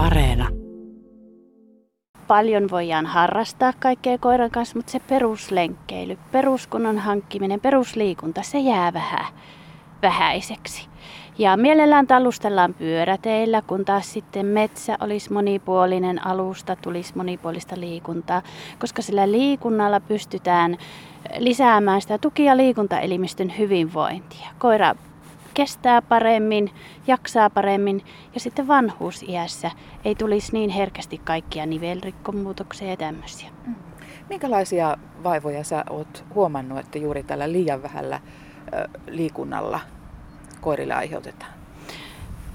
Areena. 0.00 0.48
Paljon 2.26 2.70
voidaan 2.70 3.06
harrastaa 3.06 3.72
kaikkea 3.80 4.18
koiran 4.18 4.50
kanssa, 4.50 4.78
mutta 4.78 4.92
se 4.92 5.00
peruslenkkeily, 5.00 6.18
peruskunnon 6.32 6.98
hankkiminen, 6.98 7.60
perusliikunta, 7.60 8.42
se 8.42 8.58
jää 8.58 8.92
vähän 8.92 9.26
vähäiseksi. 10.02 10.88
Ja 11.38 11.56
mielellään 11.56 12.06
talustellaan 12.06 12.74
pyöräteillä, 12.74 13.62
kun 13.62 13.84
taas 13.84 14.12
sitten 14.12 14.46
metsä 14.46 14.96
olisi 15.00 15.32
monipuolinen 15.32 16.26
alusta, 16.26 16.76
tulisi 16.76 17.12
monipuolista 17.16 17.80
liikuntaa, 17.80 18.42
koska 18.78 19.02
sillä 19.02 19.32
liikunnalla 19.32 20.00
pystytään 20.00 20.76
lisäämään 21.38 22.02
sitä 22.02 22.18
tuki- 22.18 22.44
ja 22.44 22.56
liikuntaelimistön 22.56 23.52
hyvinvointia. 23.58 24.48
Koira 24.58 24.94
kestää 25.54 26.02
paremmin, 26.02 26.70
jaksaa 27.06 27.50
paremmin 27.50 28.04
ja 28.34 28.40
sitten 28.40 28.68
vanhuusiässä 28.68 29.70
ei 30.04 30.14
tulisi 30.14 30.52
niin 30.52 30.70
herkästi 30.70 31.18
kaikkia 31.18 31.66
nivelrikkomuutoksia 31.66 32.90
ja 32.90 32.96
tämmöisiä. 32.96 33.50
Mm. 33.66 33.74
Minkälaisia 34.28 34.96
vaivoja 35.24 35.64
sä 35.64 35.84
oot 35.90 36.24
huomannut, 36.34 36.78
että 36.78 36.98
juuri 36.98 37.22
tällä 37.22 37.52
liian 37.52 37.82
vähällä 37.82 38.20
liikunnalla 39.08 39.80
koirille 40.60 40.94
aiheutetaan? 40.94 41.52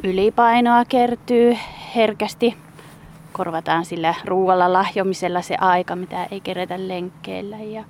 Ylipainoa 0.04 0.86
kertyy 0.86 1.58
herkästi. 1.96 2.58
Korvataan 3.34 3.86
sillä 3.86 4.14
ruoalla 4.26 4.74
lahjomisella 4.74 5.42
se 5.42 5.56
aika, 5.62 5.96
mitä 5.96 6.28
ei 6.32 6.42
kerätä 6.42 6.88
lenkkeellä. 6.88 7.58
Ja, 7.58 7.84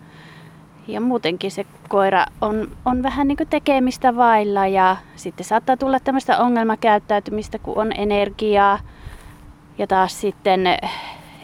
ja 0.88 1.02
muutenkin 1.02 1.52
se 1.52 1.66
koira 1.90 2.26
on, 2.42 2.68
on 2.86 3.04
vähän 3.04 3.28
niin 3.28 3.38
tekemistä 3.50 4.16
vailla 4.16 4.68
ja 4.68 4.98
sitten 5.16 5.46
saattaa 5.46 5.78
tulla 5.78 6.00
tämmöistä 6.00 6.38
ongelmakäyttäytymistä, 6.38 7.60
kun 7.60 7.78
on 7.78 7.92
energiaa 7.98 8.80
ja 9.78 9.88
taas 9.88 10.22
sitten 10.22 10.68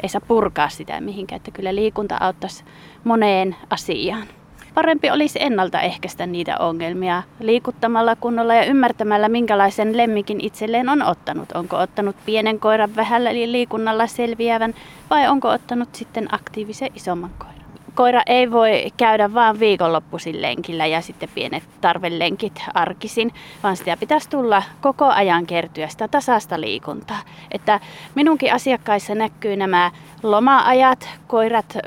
ei 0.03 0.09
saa 0.09 0.21
purkaa 0.27 0.69
sitä 0.69 1.01
mihinkään, 1.01 1.37
että 1.37 1.51
kyllä 1.51 1.75
liikunta 1.75 2.17
auttaisi 2.19 2.63
moneen 3.03 3.55
asiaan. 3.69 4.27
Parempi 4.73 5.11
olisi 5.11 5.39
ennaltaehkäistä 5.41 6.25
niitä 6.25 6.57
ongelmia 6.57 7.23
liikuttamalla 7.39 8.15
kunnolla 8.15 8.53
ja 8.53 8.65
ymmärtämällä, 8.65 9.29
minkälaisen 9.29 9.97
lemmikin 9.97 10.41
itselleen 10.41 10.89
on 10.89 11.01
ottanut. 11.01 11.51
Onko 11.51 11.77
ottanut 11.77 12.15
pienen 12.25 12.59
koiran 12.59 12.95
vähällä 12.95 13.33
liikunnalla 13.33 14.07
selviävän 14.07 14.73
vai 15.09 15.27
onko 15.27 15.49
ottanut 15.49 15.95
sitten 15.95 16.33
aktiivisen 16.33 16.89
isomman 16.95 17.31
koiran 17.37 17.60
koira 17.95 18.21
ei 18.25 18.51
voi 18.51 18.91
käydä 18.97 19.33
vain 19.33 19.59
viikonloppuisin 19.59 20.41
lenkillä 20.41 20.85
ja 20.85 21.01
sitten 21.01 21.29
pienet 21.35 21.63
tarvelenkit 21.81 22.63
arkisin, 22.73 23.33
vaan 23.63 23.77
sitä 23.77 23.97
pitäisi 23.97 24.29
tulla 24.29 24.63
koko 24.81 25.05
ajan 25.05 25.45
kertyä 25.45 25.87
sitä 25.87 26.07
tasasta 26.07 26.61
liikuntaa. 26.61 27.19
Että 27.51 27.79
minunkin 28.15 28.53
asiakkaissa 28.53 29.15
näkyy 29.15 29.55
nämä 29.55 29.91
loma-ajat, 30.23 31.09
koirat 31.27 31.77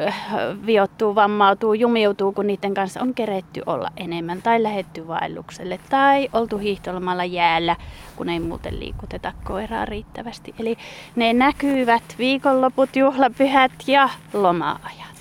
viottuu, 0.67 1.15
vammautuu, 1.15 1.75
jumiutuu, 1.75 2.33
kun 2.33 2.47
niiden 2.47 2.75
kanssa 2.75 3.01
on 3.01 3.15
keretty 3.15 3.63
olla 3.67 3.91
enemmän 3.97 4.43
tai 4.43 4.63
lähetty 4.63 5.09
vaellukselle 5.09 5.81
tai 5.91 6.29
oltu 6.33 6.59
hiihtolomalla 6.59 7.25
jäällä, 7.25 7.77
kun 8.17 8.29
ei 8.29 8.41
muuten 8.41 8.81
liikuteta 8.81 9.33
koiraa 9.45 9.85
riittävästi. 9.85 10.55
Eli 10.59 10.77
ne 11.17 11.33
näkyvät 11.33 12.03
viikonloput, 12.19 12.97
juhlapyhät 12.97 13.73
ja 13.87 14.09
loma-ajat 14.33 15.14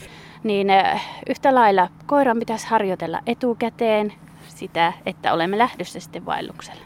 niin 0.44 0.70
eh, 0.70 1.02
yhtä 1.30 1.56
lailla 1.56 1.90
koiran 2.06 2.40
pitäisi 2.40 2.68
harjoitella 2.68 3.20
etukäteen 3.28 4.14
sitä, 4.48 4.94
että 5.06 5.34
olemme 5.34 5.58
lähdössä 5.58 6.00
sitten 6.00 6.26
vaellukselle. 6.26 6.82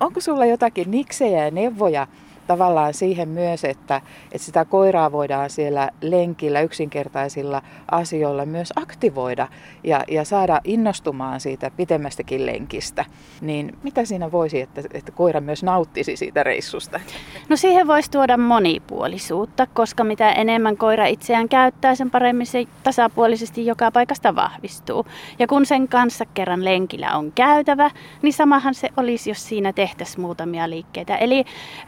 Onko 0.00 0.20
sulla 0.20 0.46
jotakin 0.46 0.90
niksejä 0.90 1.44
ja 1.44 1.50
neuvoja 1.50 2.06
tavallaan 2.46 2.94
siihen 2.94 3.28
myös, 3.28 3.64
että, 3.64 4.00
että 4.32 4.46
sitä 4.46 4.64
koiraa 4.64 5.12
voidaan 5.12 5.50
siellä 5.50 5.90
lenkillä 6.00 6.60
yksinkertaisilla 6.60 7.62
asioilla 7.90 8.46
myös 8.46 8.72
aktivoida 8.76 9.48
ja, 9.84 10.04
ja 10.08 10.24
saada 10.24 10.60
innostumaan 10.64 11.40
siitä 11.40 11.70
pitemmästäkin 11.76 12.46
lenkistä. 12.46 13.04
Niin 13.40 13.78
mitä 13.82 14.04
siinä 14.04 14.32
voisi, 14.32 14.60
että, 14.60 14.82
että 14.94 15.12
koira 15.12 15.40
myös 15.40 15.62
nauttisi 15.62 16.16
siitä 16.16 16.42
reissusta? 16.42 17.00
No 17.48 17.56
siihen 17.56 17.86
voisi 17.86 18.10
tuoda 18.10 18.36
monipuolisuutta, 18.36 19.66
koska 19.66 20.04
mitä 20.04 20.32
enemmän 20.32 20.76
koira 20.76 21.06
itseään 21.06 21.48
käyttää, 21.48 21.94
sen 21.94 22.10
paremmin 22.10 22.46
se 22.46 22.64
tasapuolisesti 22.82 23.66
joka 23.66 23.90
paikasta 23.90 24.36
vahvistuu. 24.36 25.06
Ja 25.38 25.46
kun 25.46 25.66
sen 25.66 25.88
kanssa 25.88 26.24
kerran 26.34 26.64
lenkillä 26.64 27.16
on 27.16 27.32
käytävä, 27.32 27.90
niin 28.22 28.32
samahan 28.32 28.74
se 28.74 28.88
olisi, 28.96 29.30
jos 29.30 29.48
siinä 29.48 29.72
tehtäisiin 29.72 30.20
muutamia 30.20 30.70
liikkeitä. 30.70 31.16
Eli 31.16 31.44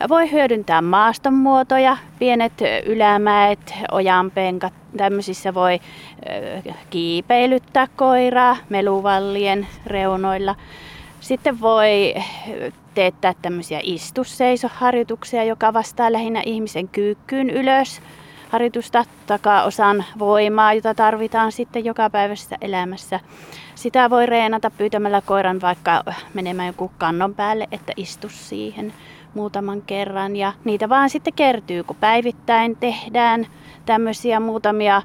voi 0.09 0.31
hyödyntää 0.31 0.44
hyödyntää 0.45 0.83
maastonmuotoja, 0.83 1.97
pienet 2.19 2.53
ylämäet, 2.87 3.75
ojanpenkat, 3.93 4.73
tämmöisissä 4.97 5.55
voi 5.55 5.81
kiipeilyttää 6.91 7.87
koiraa 7.97 8.57
meluvallien 8.69 9.67
reunoilla. 9.87 10.55
Sitten 11.21 11.61
voi 11.61 12.15
teettää 12.95 13.35
tämmöisiä 13.43 13.81
istusseisoharjoituksia, 13.83 15.45
joka 15.45 15.73
vastaa 15.73 16.13
lähinnä 16.13 16.43
ihmisen 16.47 16.89
kyykkyyn 16.89 17.51
ylös 17.51 18.01
harjoitusta 18.49 19.05
takaosan 19.27 20.05
voimaa, 20.19 20.75
jota 20.75 20.95
tarvitaan 20.95 21.53
sitten 21.53 21.85
jokapäiväisessä 21.85 22.57
elämässä. 22.61 23.21
Sitä 23.75 24.11
voi 24.11 24.27
reenata 24.27 24.71
pyytämällä 24.71 25.21
koiran 25.21 25.61
vaikka 25.61 26.05
menemään 26.35 26.67
joku 26.67 26.93
kannon 26.99 27.35
päälle, 27.35 27.69
että 27.73 27.93
istu 27.97 28.29
siihen 28.29 28.93
muutaman 29.35 29.83
kerran 29.83 30.37
ja 30.37 30.53
niitä 30.65 30.89
vaan 30.89 31.11
sitten 31.11 31.35
kertyy, 31.35 31.85
kun 31.85 31.97
päivittäin 31.97 32.77
tehdään 32.77 33.47
tämmöisiä 33.87 34.41
muutamia 34.41 35.03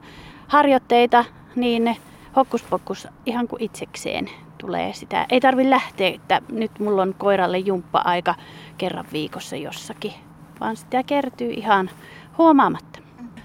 harjoitteita, 0.48 1.26
niin 1.56 1.96
hokkuspokkus 2.36 3.08
ihan 3.26 3.48
kuin 3.48 3.64
itsekseen 3.64 4.30
tulee 4.58 4.94
sitä. 4.94 5.26
Ei 5.30 5.40
tarvi 5.40 5.70
lähteä, 5.70 6.10
että 6.10 6.42
nyt 6.52 6.80
mulla 6.80 7.02
on 7.02 7.16
koiralle 7.18 7.58
jumppa-aika 7.58 8.36
kerran 8.78 9.06
viikossa 9.14 9.56
jossakin, 9.56 10.14
vaan 10.60 10.78
sitä 10.78 11.04
kertyy 11.04 11.52
ihan 11.52 11.90
huomaamatta. 12.38 13.00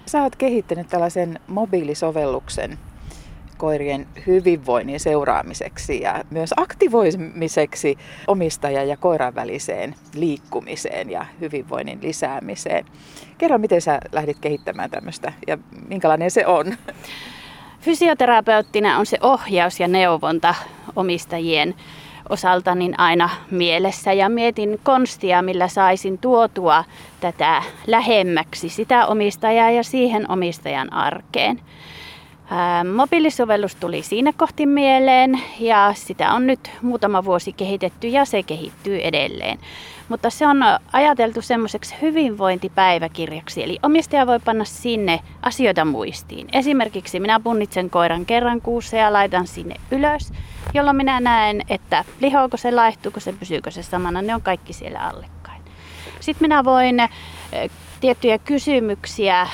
Sä 0.05 0.23
oot 0.23 0.35
kehittänyt 0.35 0.87
tällaisen 0.87 1.39
mobiilisovelluksen, 1.47 2.77
koirien 3.57 4.07
hyvinvoinnin 4.27 4.99
seuraamiseksi 4.99 6.01
ja 6.01 6.23
myös 6.29 6.53
aktivoimiseksi 6.57 7.97
omistajan 8.27 8.87
ja 8.87 8.97
koiran 8.97 9.35
väliseen 9.35 9.95
liikkumiseen 10.15 11.09
ja 11.09 11.25
hyvinvoinnin 11.41 11.99
lisäämiseen. 12.01 12.85
Kerro, 13.37 13.57
miten 13.57 13.81
sä 13.81 13.99
lähdit 14.11 14.37
kehittämään 14.41 14.89
tämmöistä 14.89 15.33
ja 15.47 15.57
minkälainen 15.87 16.31
se 16.31 16.45
on? 16.45 16.77
Fysioterapeuttina 17.81 18.97
on 18.97 19.05
se 19.05 19.17
ohjaus 19.21 19.79
ja 19.79 19.87
neuvonta 19.87 20.55
omistajien 20.95 21.75
osalta 22.29 22.75
niin 22.75 22.99
aina 22.99 23.29
mielessä 23.51 24.13
ja 24.13 24.29
mietin 24.29 24.79
konstia, 24.83 25.41
millä 25.41 25.67
saisin 25.67 26.17
tuotua 26.17 26.83
tätä 27.19 27.63
lähemmäksi 27.87 28.69
sitä 28.69 29.05
omistajaa 29.05 29.71
ja 29.71 29.83
siihen 29.83 30.31
omistajan 30.31 30.93
arkeen. 30.93 31.61
Mobiilisovellus 32.95 33.75
tuli 33.75 34.03
siinä 34.03 34.33
kohti 34.37 34.65
mieleen 34.65 35.41
ja 35.59 35.91
sitä 35.95 36.31
on 36.31 36.47
nyt 36.47 36.71
muutama 36.81 37.25
vuosi 37.25 37.53
kehitetty 37.53 38.07
ja 38.07 38.25
se 38.25 38.43
kehittyy 38.43 38.99
edelleen. 39.01 39.59
Mutta 40.09 40.29
se 40.29 40.47
on 40.47 40.57
ajateltu 40.93 41.41
semmoiseksi 41.41 41.95
hyvinvointipäiväkirjaksi, 42.01 43.63
eli 43.63 43.79
omistaja 43.83 44.27
voi 44.27 44.39
panna 44.39 44.65
sinne 44.65 45.19
asioita 45.41 45.85
muistiin. 45.85 46.47
Esimerkiksi 46.53 47.19
minä 47.19 47.39
punnitsen 47.39 47.89
koiran 47.89 48.25
kerran 48.25 48.61
kuussa 48.61 48.97
ja 48.97 49.13
laitan 49.13 49.47
sinne 49.47 49.75
ylös, 49.91 50.33
jolloin 50.73 50.97
minä 50.97 51.19
näen, 51.19 51.61
että 51.69 52.05
lihoako 52.21 52.57
se, 52.57 52.71
laihtuuko 52.71 53.19
se, 53.19 53.33
pysyykö 53.33 53.71
se 53.71 53.83
samana, 53.83 54.21
ne 54.21 54.35
on 54.35 54.41
kaikki 54.41 54.73
siellä 54.73 54.99
allekkain. 54.99 55.61
Sitten 56.19 56.45
minä 56.45 56.63
voin 56.63 56.97
tiettyjä 58.01 58.37
kysymyksiä 58.37 59.47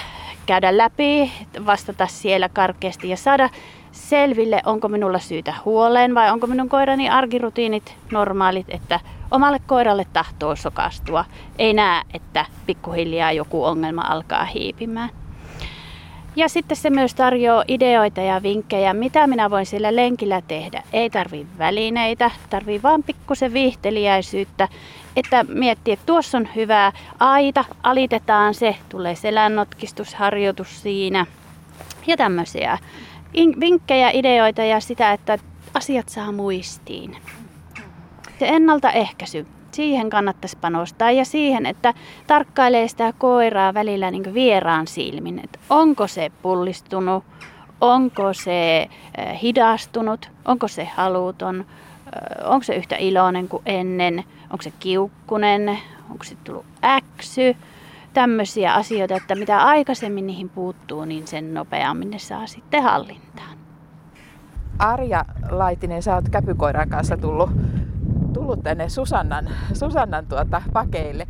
käydä 0.52 0.78
läpi, 0.78 1.32
vastata 1.66 2.08
siellä 2.08 2.50
karkeasti 2.50 3.10
ja 3.10 3.18
saada 3.18 3.50
selville, 3.92 4.62
onko 4.66 4.88
minulla 4.88 5.20
syytä 5.20 5.54
huoleen 5.66 6.16
vai 6.16 6.32
onko 6.32 6.48
minun 6.48 6.70
koirani 6.70 7.10
arkirutiinit 7.10 7.96
normaalit, 8.12 8.66
että 8.70 9.00
omalle 9.32 9.60
koiralle 9.68 10.06
tahtoo 10.14 10.56
sokastua. 10.56 11.26
Ei 11.60 11.74
näe, 11.74 12.02
että 12.14 12.46
pikkuhiljaa 12.66 13.32
joku 13.32 13.64
ongelma 13.64 14.02
alkaa 14.02 14.46
hiipimään. 14.46 15.10
Ja 16.36 16.50
sitten 16.50 16.78
se 16.78 16.90
myös 16.90 17.16
tarjoaa 17.16 17.64
ideoita 17.68 18.22
ja 18.22 18.44
vinkkejä, 18.44 18.94
mitä 18.94 19.28
minä 19.28 19.50
voin 19.50 19.66
sillä 19.66 19.96
lenkillä 19.96 20.42
tehdä. 20.48 20.84
Ei 20.94 21.10
tarvi 21.10 21.48
välineitä, 21.58 22.32
tarvii 22.50 22.82
vain 22.84 23.04
pikkusen 23.04 23.54
viihteliäisyyttä, 23.54 24.68
että 25.16 25.44
miettii, 25.44 25.94
että 25.94 26.06
tuossa 26.06 26.38
on 26.38 26.48
hyvä 26.56 26.92
aita, 27.20 27.66
alitetaan 27.84 28.54
se, 28.54 28.76
tulee 28.90 29.16
selännotkistusharjoitus 29.16 30.82
siinä 30.82 31.26
ja 32.08 32.18
tämmöisiä 32.18 32.78
vinkkejä, 33.60 34.10
ideoita 34.14 34.64
ja 34.64 34.80
sitä, 34.80 35.14
että 35.14 35.38
asiat 35.74 36.10
saa 36.10 36.32
muistiin. 36.32 37.18
Se 38.40 38.48
ennaltaehkäisy 38.48 39.48
Siihen 39.72 40.10
kannattaisi 40.10 40.58
panostaa 40.62 41.12
ja 41.12 41.26
siihen, 41.26 41.66
että 41.66 41.94
tarkkailee 42.28 42.88
sitä 42.88 43.14
koiraa 43.18 43.74
välillä 43.74 44.12
niin 44.12 44.34
vieraan 44.34 44.88
silmin. 44.88 45.42
Että 45.44 45.60
onko 45.70 46.08
se 46.08 46.32
pullistunut, 46.42 47.24
onko 47.82 48.34
se 48.34 48.90
hidastunut, 49.42 50.32
onko 50.46 50.68
se 50.68 50.86
haluton, 50.86 51.66
onko 52.44 52.64
se 52.64 52.76
yhtä 52.76 52.96
iloinen 52.96 53.48
kuin 53.48 53.64
ennen, 53.66 54.24
onko 54.44 54.62
se 54.62 54.74
kiukkunen, 54.80 55.78
onko 56.10 56.24
se 56.24 56.36
tullut 56.44 56.66
äksy. 56.84 57.56
Tämmöisiä 58.14 58.74
asioita, 58.74 59.16
että 59.16 59.36
mitä 59.36 59.64
aikaisemmin 59.64 60.28
niihin 60.28 60.50
puuttuu, 60.50 61.06
niin 61.06 61.28
sen 61.28 61.54
nopeammin 61.54 62.12
ne 62.12 62.20
saa 62.20 62.48
sitten 62.48 62.84
hallintaan. 62.84 63.58
Arja 64.80 65.26
Laitinen, 65.50 66.04
sä 66.04 66.16
oot 66.16 66.30
käpykoiran 66.30 66.90
kanssa 66.90 67.18
tullut, 67.18 67.50
tullut 68.34 68.64
tänne 68.64 68.90
Susannan, 68.90 69.50
Susannan 69.74 70.26
tuota, 70.26 70.62
pakeille. 70.74 71.28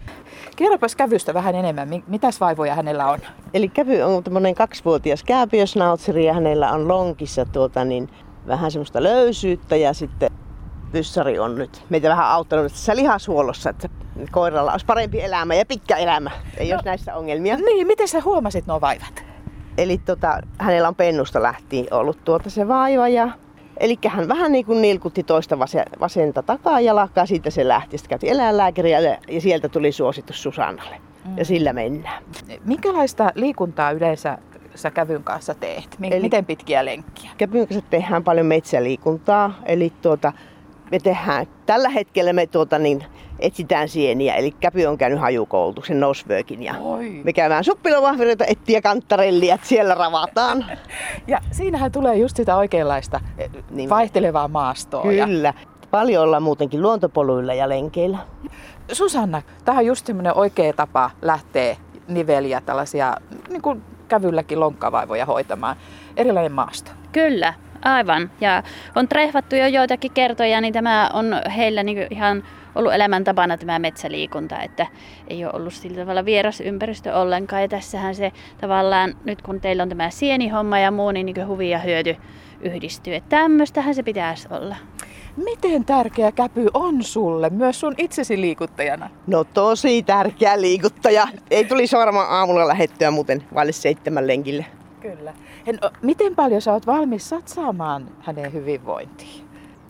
Kerropas 0.55 0.95
kävystä 0.95 1.33
vähän 1.33 1.55
enemmän, 1.55 2.03
mitäs 2.07 2.39
vaivoja 2.39 2.75
hänellä 2.75 3.07
on? 3.07 3.19
Eli 3.53 3.67
kävy 3.67 4.01
on 4.01 4.23
tämmöinen 4.23 4.55
kaksivuotias 4.55 5.23
kääpiösnautseri 5.23 6.25
ja 6.25 6.33
hänellä 6.33 6.71
on 6.71 6.87
lonkissa 6.87 7.45
tuota, 7.45 7.85
niin 7.85 8.09
vähän 8.47 8.71
semmoista 8.71 9.03
löysyyttä 9.03 9.75
ja 9.75 9.93
sitten 9.93 10.29
pyssari 10.91 11.39
on 11.39 11.55
nyt 11.55 11.83
meitä 11.89 12.09
vähän 12.09 12.27
auttanut 12.27 12.71
tässä 12.71 12.95
lihasuolossa, 12.95 13.69
että 13.69 13.89
koiralla 14.31 14.71
olisi 14.71 14.85
parempi 14.85 15.21
elämä 15.21 15.55
ja 15.55 15.65
pitkä 15.65 15.97
elämä. 15.97 16.31
Ei 16.57 16.67
no, 16.67 16.73
olisi 16.73 16.85
näissä 16.85 17.15
ongelmia. 17.15 17.57
Niin, 17.57 17.87
miten 17.87 18.07
sä 18.07 18.21
huomasit 18.21 18.67
nuo 18.67 18.81
vaivat? 18.81 19.23
Eli 19.77 19.97
tota, 19.97 20.39
hänellä 20.57 20.87
on 20.87 20.95
pennusta 20.95 21.41
lähtien 21.41 21.87
ollut 21.91 22.23
tuota 22.23 22.49
se 22.49 22.67
vaiva 22.67 23.07
ja 23.07 23.31
Eli 23.81 23.97
hän 24.07 24.27
vähän 24.27 24.51
niin 24.51 24.65
kuin 24.65 24.81
nilkutti 24.81 25.23
toista 25.23 25.59
vasenta 25.99 26.43
takaa 26.43 26.79
jalkaa, 26.79 27.25
siitä 27.25 27.49
se 27.49 27.67
lähti. 27.67 27.97
Sitten 27.97 28.09
käytiin 28.09 28.33
eläinlääkäriä 28.33 28.99
ja 29.27 29.41
sieltä 29.41 29.69
tuli 29.69 29.91
suositus 29.91 30.43
Susannalle. 30.43 30.95
Mm. 31.25 31.37
Ja 31.37 31.45
sillä 31.45 31.73
mennään. 31.73 32.23
Minkälaista 32.65 33.31
liikuntaa 33.35 33.91
yleensä 33.91 34.37
sä 34.75 34.91
kävyn 34.91 35.23
kanssa 35.23 35.53
teet? 35.53 35.97
Eli 36.03 36.21
Miten 36.21 36.45
pitkiä 36.45 36.85
lenkkiä? 36.85 37.31
Kävyn 37.37 37.67
kanssa 37.67 37.89
tehdään 37.89 38.23
paljon 38.23 38.45
metsäliikuntaa. 38.45 39.53
Eli 39.65 39.93
tuota, 40.01 40.33
me 40.91 40.99
tehdään, 40.99 41.47
tällä 41.65 41.89
hetkellä 41.89 42.33
me 42.33 42.47
tuota, 42.47 42.79
niin, 42.79 43.03
etsitään 43.39 43.89
sieniä, 43.89 44.35
eli 44.35 44.51
Käpy 44.51 44.85
on 44.85 44.97
käynyt 44.97 45.19
hajukoulutuksen 45.19 45.99
Nosvökin 45.99 46.63
ja 46.63 46.75
Oi. 46.79 47.21
me 47.23 47.33
käydään 47.33 47.63
suppilovahvireita 47.63 48.45
etsiä 48.45 48.81
kanttarellia, 48.81 49.55
että 49.55 49.67
siellä 49.67 49.95
ravataan. 49.95 50.65
Ja 51.27 51.39
siinähän 51.51 51.91
tulee 51.91 52.15
just 52.15 52.37
sitä 52.37 52.55
oikeanlaista 52.55 53.19
niin. 53.69 53.89
vaihtelevaa 53.89 54.47
maastoa. 54.47 55.01
Kyllä. 55.01 55.47
Ja... 55.47 55.53
Paljon 55.91 56.23
ollaan 56.23 56.43
muutenkin 56.43 56.81
luontopoluilla 56.81 57.53
ja 57.53 57.69
lenkeillä. 57.69 58.17
Susanna, 58.91 59.41
tämä 59.65 59.77
on 59.77 59.85
just 59.85 60.05
semmoinen 60.05 60.37
oikea 60.37 60.73
tapa 60.73 61.11
lähteä 61.21 61.77
niveliä 62.07 62.61
tällaisia 62.61 63.17
niin 63.49 63.61
kuin 63.61 63.81
kävylläkin 64.07 64.59
lonkkavaivoja 64.59 65.25
hoitamaan. 65.25 65.75
Erilainen 66.17 66.51
maasto. 66.51 66.91
Kyllä, 67.11 67.53
aivan. 67.81 68.31
Ja 68.41 68.63
on 68.95 69.07
trehvattu 69.07 69.55
jo 69.55 69.67
joitakin 69.67 70.11
kertoja, 70.11 70.61
niin 70.61 70.73
tämä 70.73 71.09
on 71.13 71.41
heillä 71.55 71.83
niin 71.83 72.07
ihan 72.09 72.43
ollut 72.75 72.93
elämäntapana 72.93 73.57
tämä 73.57 73.79
metsäliikunta, 73.79 74.61
että 74.61 74.87
ei 75.27 75.45
ole 75.45 75.53
ollut 75.53 75.73
sillä 75.73 76.01
tavalla 76.01 76.25
vieras 76.25 76.61
ympäristö 76.61 77.15
ollenkaan. 77.15 77.61
Ja 77.61 77.67
tässähän 77.67 78.15
se 78.15 78.31
tavallaan, 78.61 79.15
nyt 79.23 79.41
kun 79.41 79.61
teillä 79.61 79.83
on 79.83 79.89
tämä 79.89 80.09
sienihomma 80.09 80.79
ja 80.79 80.91
muu, 80.91 81.11
niin, 81.11 81.25
niin 81.25 81.47
huvi 81.47 81.69
ja 81.69 81.79
hyöty 81.79 82.15
yhdistyy. 82.61 83.15
Että 83.15 83.29
tämmöistähän 83.29 83.95
se 83.95 84.03
pitäisi 84.03 84.47
olla. 84.51 84.75
Miten 85.37 85.85
tärkeä 85.85 86.31
käpy 86.31 86.67
on 86.73 87.03
sulle, 87.03 87.49
myös 87.49 87.79
sun 87.79 87.95
itsesi 87.97 88.41
liikuttajana? 88.41 89.09
No 89.27 89.43
tosi 89.43 90.03
tärkeä 90.03 90.61
liikuttaja. 90.61 91.27
Ei 91.51 91.65
tulisi 91.65 91.97
varmaan 91.97 92.29
aamulla 92.29 92.67
lähettyä 92.67 93.11
muuten 93.11 93.43
vaille 93.53 93.71
seitsemän 93.71 94.27
lenkille. 94.27 94.65
Kyllä. 95.01 95.33
En, 95.67 95.79
miten 96.01 96.35
paljon 96.35 96.61
sä 96.61 96.73
oot 96.73 96.87
valmis 96.87 97.29
satsaamaan 97.29 98.07
hänen 98.19 98.53
hyvinvointiin? 98.53 99.45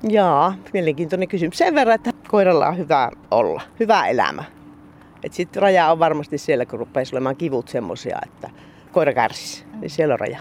Jaa, 0.09 0.53
mielenkiintoinen 0.73 1.27
kysymys. 1.27 1.57
Sen 1.57 1.75
verran, 1.75 1.95
että 1.95 2.11
koiralla 2.27 2.67
on 2.67 2.77
hyvä 2.77 3.11
olla, 3.31 3.61
hyvä 3.79 4.07
elämä. 4.07 4.43
Sitten 5.31 5.61
raja 5.61 5.91
on 5.91 5.99
varmasti 5.99 6.37
siellä, 6.37 6.65
kun 6.65 6.79
rupeaisi 6.79 7.15
olemaan 7.15 7.35
kivut 7.35 7.67
semmoisia, 7.67 8.19
että 8.23 8.49
koira 8.91 9.13
kärsisi. 9.13 9.65
Niin 9.81 9.89
siellä 9.89 10.13
on 10.13 10.19
raja. 10.19 10.39